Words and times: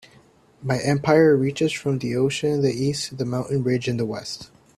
My 0.63 0.79
empire 0.79 1.37
reaches 1.37 1.71
from 1.71 1.99
the 1.99 2.15
ocean 2.15 2.49
in 2.49 2.61
the 2.63 2.73
East 2.73 3.09
to 3.09 3.15
the 3.15 3.23
mountain 3.23 3.61
ridge 3.63 3.87
in 3.87 3.97
the 3.97 4.05
West. 4.07 4.49